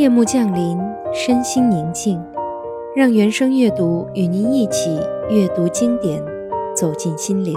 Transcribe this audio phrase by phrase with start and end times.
[0.00, 0.78] 夜幕降临，
[1.12, 2.18] 身心宁静，
[2.96, 4.98] 让原声阅读与您一起
[5.28, 6.24] 阅读经典，
[6.74, 7.54] 走进心灵。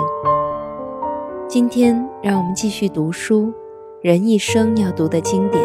[1.47, 3.45] 今天，让我们继续读书
[4.01, 5.63] 《人一生要读的经典》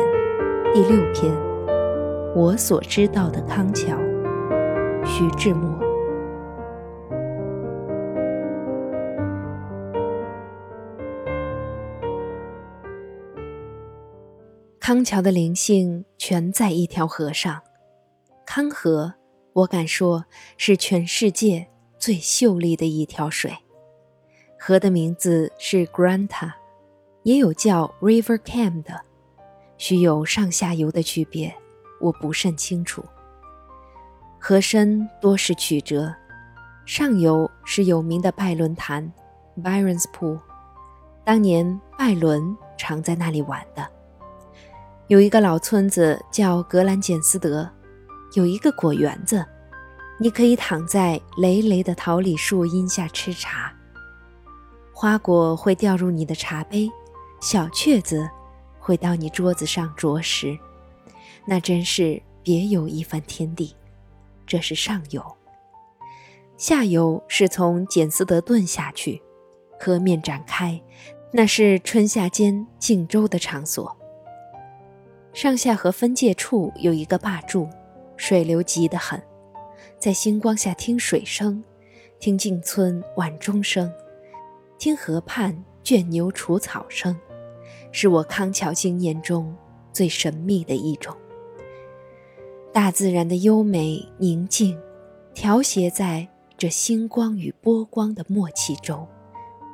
[0.73, 1.33] 第六篇
[2.37, 3.97] 《我所知道的康桥》，
[5.05, 5.88] 徐志摩。
[14.89, 17.61] 康桥的灵性全在一条河上，
[18.47, 19.13] 康河，
[19.53, 20.25] 我敢说
[20.57, 23.55] 是全世界最秀丽的一条水。
[24.59, 26.53] 河的名字是 Granta，
[27.23, 28.99] 也有叫 River Cam 的，
[29.77, 31.55] 须有上下游的区别，
[32.01, 33.05] 我不甚清楚。
[34.41, 36.15] 河身多是曲折，
[36.87, 39.13] 上游是有名的拜伦潭
[39.63, 40.41] （Byron's Pool），
[41.27, 43.87] 当年拜伦常在那里玩的。
[45.09, 47.67] 有一个老村子叫格兰简斯德，
[48.35, 49.43] 有一个果园子，
[50.21, 53.75] 你可以躺在累累的桃李树荫下吃茶，
[54.93, 56.91] 花果会掉入你的茶杯，
[57.41, 58.29] 小雀子
[58.79, 60.59] 会到你桌子上啄食，
[61.47, 63.75] 那真是别有一番天地。
[64.47, 65.25] 这是上游，
[66.59, 69.23] 下游是从简斯德顿下去，
[69.81, 70.83] 河面展开，
[71.33, 73.98] 那是春夏间竞舟的场所。
[75.41, 77.69] 上下河分界处有一个坝柱，
[78.17, 79.23] 水流急得很。
[79.97, 81.63] 在星光下听水声，
[82.19, 83.89] 听进村晚钟声，
[84.81, 87.17] 听河畔倦牛除草声，
[87.93, 89.57] 是我康桥经验中
[89.93, 91.17] 最神秘的一种。
[92.73, 94.77] 大自然的优美宁静，
[95.35, 96.27] 调谐在
[96.57, 99.07] 这星光与波光的默契中，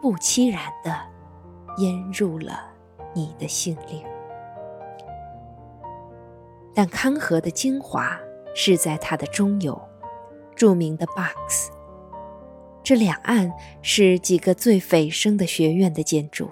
[0.03, 0.95] 不期然地
[1.79, 2.71] 淹入了
[3.15, 4.05] 你的心灵。
[6.75, 8.19] 但康河的精华
[8.55, 9.81] 是在它的中游，
[10.57, 11.71] 著名的 Box。
[12.83, 16.51] 这两岸是几个最蜚声的学院的建筑，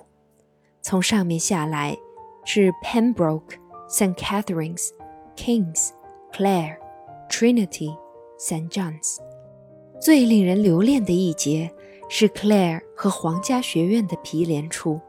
[0.80, 1.96] 从上面下来
[2.44, 4.14] 是 Pembroke、St.
[4.14, 4.90] Catherine's、
[5.36, 5.90] Kings、
[6.32, 6.76] Clare、
[7.28, 7.94] Trinity、
[8.38, 8.70] St.
[8.70, 9.18] John's。
[10.00, 11.70] 最令人留恋的一节
[12.08, 15.00] 是 Clare 和皇家学院的毗连处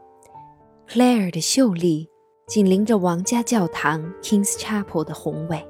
[0.88, 2.10] ，Clare 的秀丽。
[2.46, 5.66] 紧邻着王家教堂 King's Chapel 的宏伟，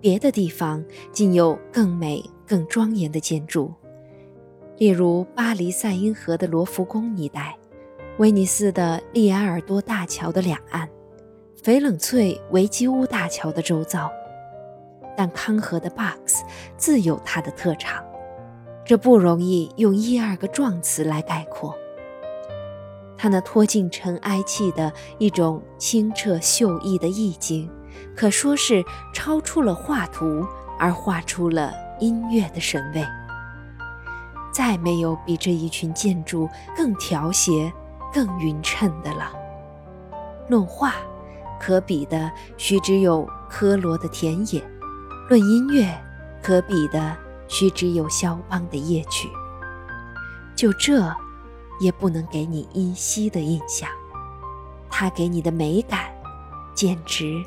[0.00, 0.82] 别的地方
[1.12, 3.70] 竟有更美、更庄严的建筑，
[4.78, 7.54] 例如巴黎塞因河的罗浮宫一带，
[8.16, 10.88] 威尼斯的利埃尔多大桥的两岸，
[11.62, 14.10] 翡冷翠维基乌大桥的周遭。
[15.14, 16.42] 但康河的 Box
[16.78, 18.02] 自有它的特长，
[18.86, 21.76] 这不容易用一二个状词来概括。
[23.22, 27.70] 他那脱尽尘埃气的一种清澈秀逸的意境，
[28.16, 28.84] 可说是
[29.14, 30.44] 超出了画图，
[30.76, 33.06] 而画出了音乐的神味。
[34.52, 37.72] 再没有比这一群建筑更调谐、
[38.12, 39.30] 更匀称的了。
[40.48, 40.94] 论画，
[41.60, 44.60] 可比的须只有科罗的田野；
[45.28, 45.88] 论音乐，
[46.42, 47.16] 可比的
[47.46, 49.28] 须只有肖邦的夜曲。
[50.56, 51.14] 就这。
[51.82, 53.90] 也不能给你依稀的印象，
[54.88, 56.12] 它给你的美感，
[56.76, 57.44] 简直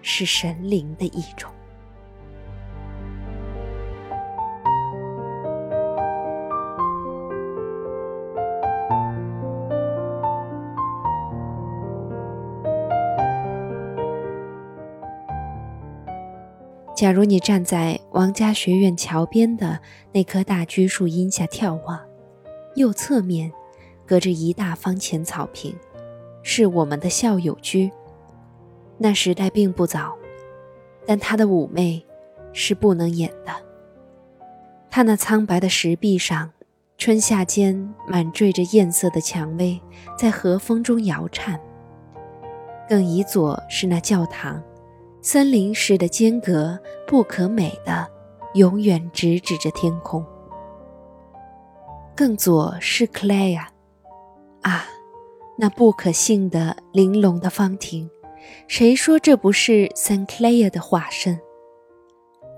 [0.00, 1.50] 是神灵的一种。
[16.96, 19.80] 假如你站在王家学院桥边的
[20.12, 22.00] 那棵大橘树荫下眺望，
[22.76, 23.52] 右侧面。
[24.06, 25.74] 隔着一大方浅草坪，
[26.42, 27.90] 是我们的校友居。
[28.98, 30.16] 那时代并不早，
[31.06, 32.04] 但他的妩媚
[32.52, 33.52] 是不能掩的。
[34.90, 36.52] 他那苍白的石壁上，
[36.96, 39.80] 春夏间满缀着艳色的蔷薇，
[40.16, 41.58] 在和风中摇颤。
[42.88, 44.62] 更以左是那教堂，
[45.20, 48.06] 森林似的间隔，不可美的，
[48.54, 50.24] 永远直指着天空。
[52.14, 53.73] 更左是 Clare。
[54.64, 54.86] 啊，
[55.58, 58.10] 那不可信的玲珑的方亭，
[58.66, 61.38] 谁说这不是 Saint Clare 的化身？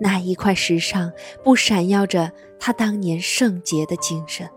[0.00, 1.12] 那一块石上
[1.42, 2.30] 不闪耀着
[2.60, 4.48] 他当年圣洁的精神？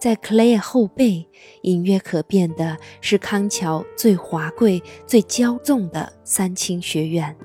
[0.00, 1.28] 在 Clare 后背，
[1.62, 7.36] 隐约可辨的是康桥最华贵、最骄纵的三清学院。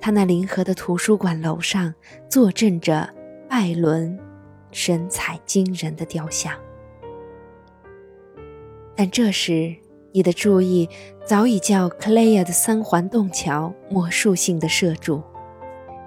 [0.00, 1.94] 他那临河的图书馆楼上，
[2.30, 3.12] 坐镇着
[3.46, 4.18] 拜伦，
[4.72, 6.58] 神采惊人的雕像。
[8.98, 9.76] 但这时，
[10.10, 10.88] 你的注意
[11.24, 15.22] 早已叫克雷亚的三环洞桥魔术性的射住。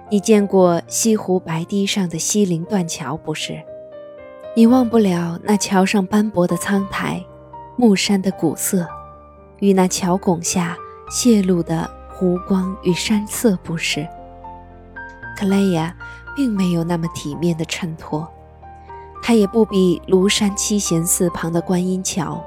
[0.09, 3.63] 你见过西湖白堤上的西泠断桥不是？
[4.57, 7.23] 你忘不了那桥上斑驳的苍苔、
[7.77, 8.85] 木山的古色，
[9.59, 10.75] 与那桥拱下
[11.09, 14.05] 泄露的湖光与山色不是？
[15.37, 15.95] 克莱亚
[16.35, 18.29] 并没有那么体面的衬托，
[19.23, 22.43] 它也不比庐山七贤寺旁的观音桥。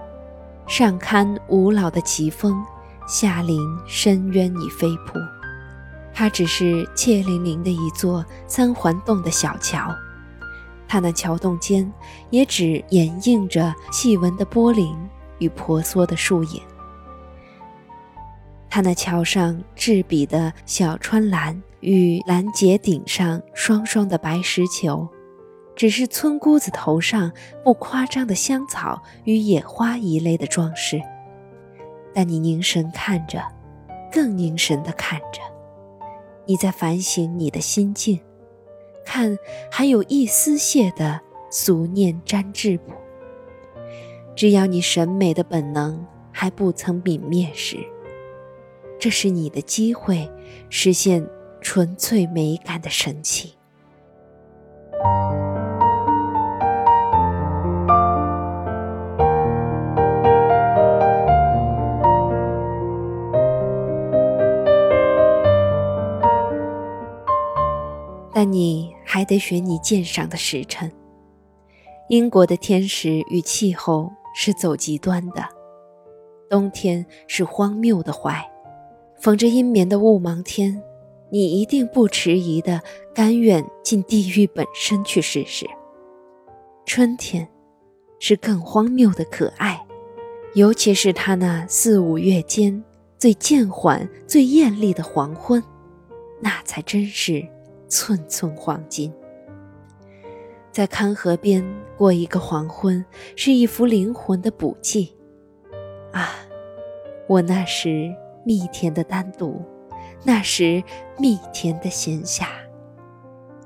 [0.66, 2.62] 上堪五老的奇峰，
[3.06, 5.18] 下临深渊已飞瀑。
[6.12, 9.94] 它只是怯淋淋的一座三环洞的小桥，
[10.86, 11.92] 它那桥洞间
[12.30, 14.96] 也只掩映着细纹的波棱
[15.38, 16.62] 与婆娑的树影。
[18.70, 25.08] 它那桥上质笔的小川蓝与蓝结顶上双双的白石球。
[25.76, 27.32] 只是村姑子头上
[27.64, 31.02] 不夸张的香草与野花一类的装饰，
[32.14, 33.42] 但你凝神看着，
[34.12, 35.40] 更凝神地看着，
[36.46, 38.20] 你在反省你的心境，
[39.04, 39.36] 看
[39.70, 42.92] 还有一丝屑的俗念沾质不？
[44.36, 47.78] 只要你审美的本能还不曾泯灭时，
[48.98, 50.30] 这是你的机会，
[50.70, 51.28] 实现
[51.60, 53.53] 纯粹美感的神奇。
[68.34, 70.90] 但你还得选你鉴赏的时辰。
[72.08, 75.42] 英国的天时与气候是走极端的，
[76.50, 78.44] 冬天是荒谬的坏，
[79.20, 80.82] 逢着阴绵的雾茫天，
[81.30, 82.82] 你一定不迟疑的
[83.14, 85.64] 甘愿进地狱本身去试试。
[86.84, 87.48] 春天，
[88.18, 89.86] 是更荒谬的可爱，
[90.54, 92.84] 尤其是它那四五月间
[93.16, 95.62] 最渐缓、最艳丽的黄昏，
[96.40, 97.48] 那才真是。
[97.94, 99.14] 寸寸黄金，
[100.72, 101.64] 在康河边
[101.96, 103.06] 过一个黄昏，
[103.36, 105.16] 是一幅灵魂的补剂。
[106.12, 106.30] 啊，
[107.28, 108.12] 我那时
[108.44, 109.62] 蜜甜的单独，
[110.24, 110.82] 那时
[111.20, 112.48] 蜜甜的闲暇，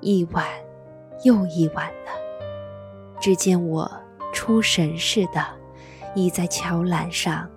[0.03, 0.45] 一晚
[1.25, 2.13] 又一晚的，
[3.19, 3.91] 只见我
[4.35, 5.43] 出神似的，
[6.15, 7.49] 倚在桥栏上，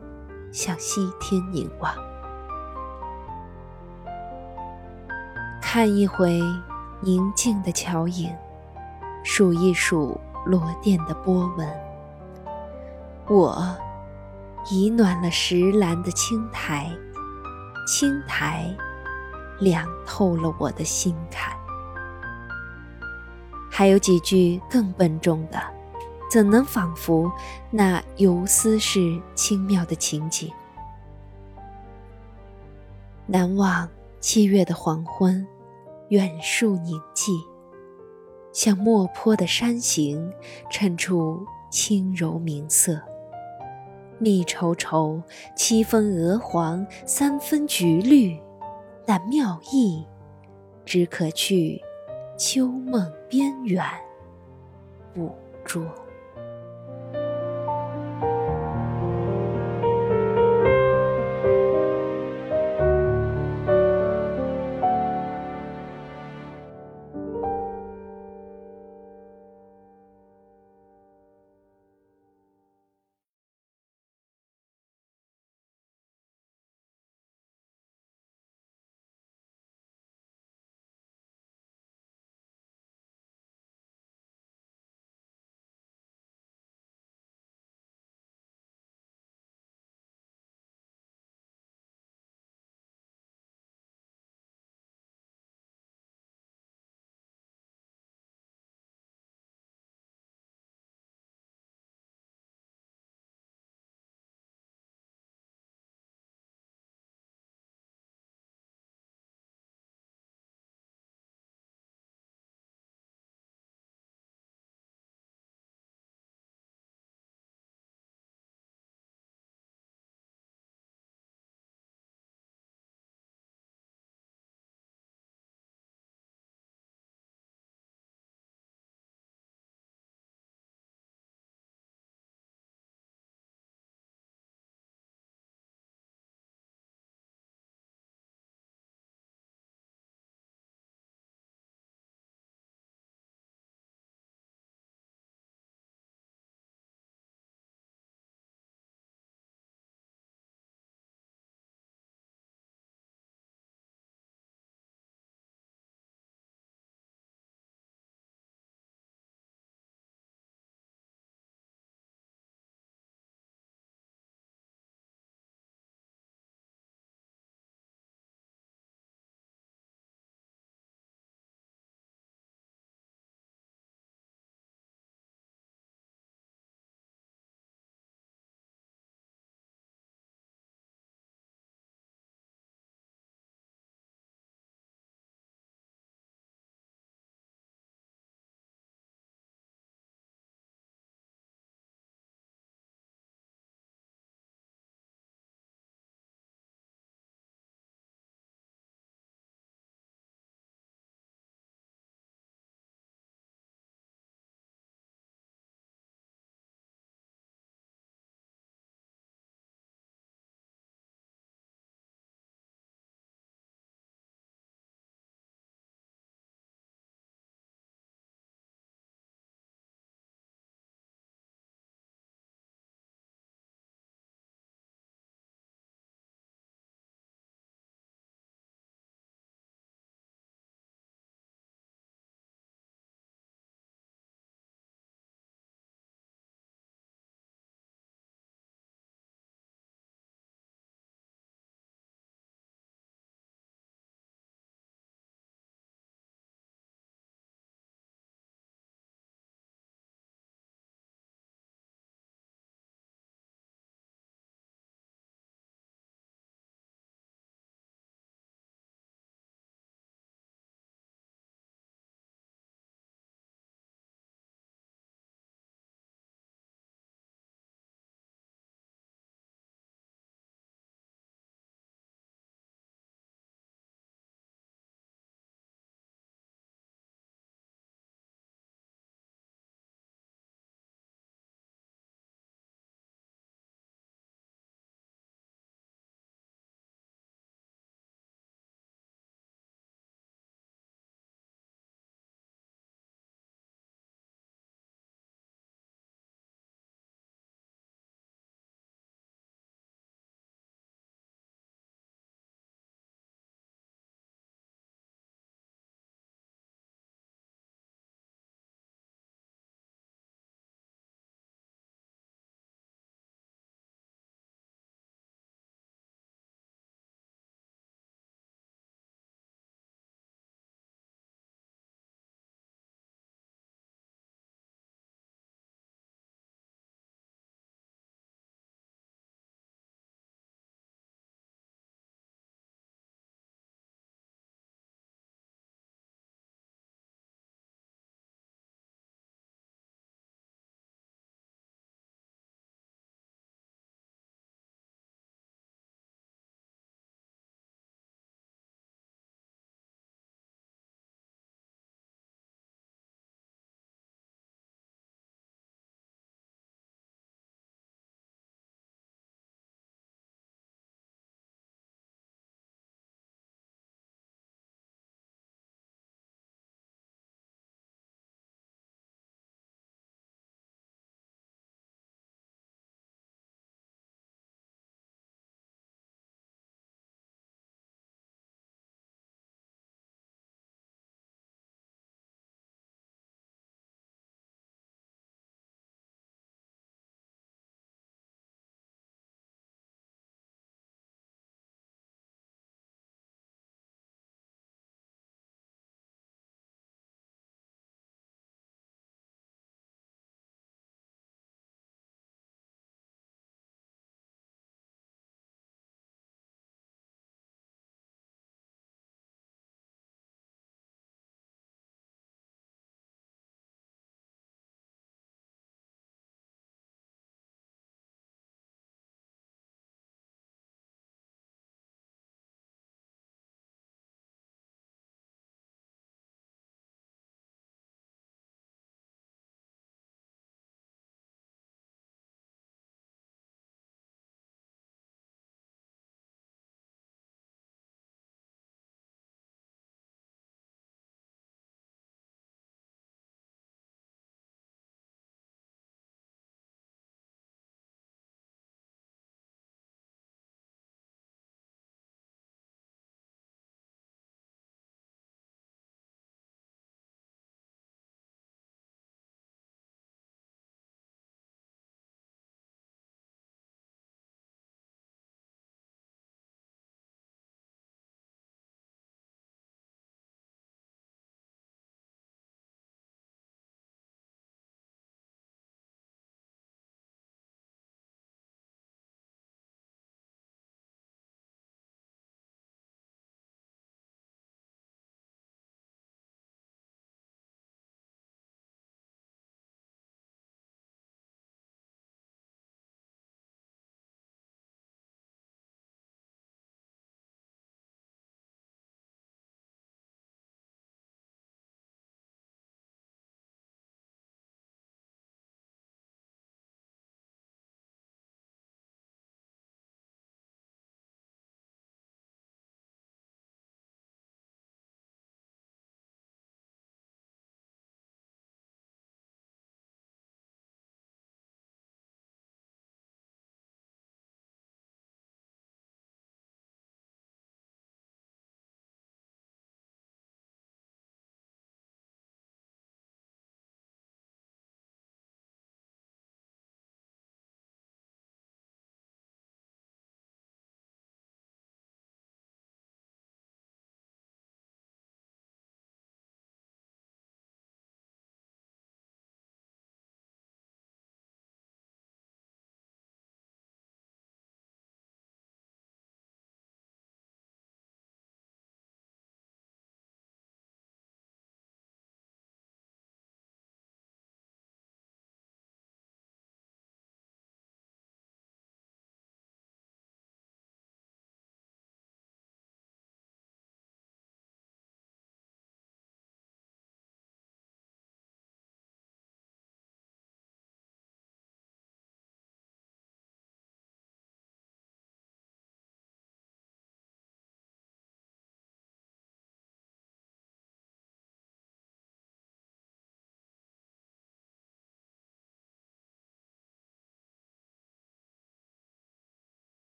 [0.53, 1.93] 向西天凝望。
[5.73, 6.41] 看一回
[6.99, 8.29] 宁静的桥影，
[9.23, 11.65] 数一数罗甸的波纹。
[13.29, 13.73] 我
[14.69, 16.91] 已暖了石栏的青苔，
[17.87, 18.69] 青苔
[19.61, 21.55] 凉透了我的心坎。
[23.69, 25.57] 还有几句更笨重的，
[26.29, 27.31] 怎能仿佛
[27.69, 30.51] 那游丝式轻妙的情景？
[33.25, 33.87] 难忘
[34.19, 35.47] 七月的黄昏。
[36.11, 37.31] 远树凝寂，
[38.51, 40.29] 像墨坡的山形，
[40.69, 41.41] 衬出
[41.71, 43.01] 轻柔明色。
[44.19, 45.23] 密稠稠，
[45.55, 48.37] 七分鹅黄，三分橘绿，
[49.05, 50.05] 但妙意，
[50.83, 51.81] 只可去
[52.37, 53.81] 秋梦边缘
[55.13, 55.33] 捕
[55.63, 55.81] 捉。